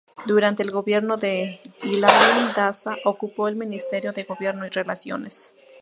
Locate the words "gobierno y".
4.23-4.69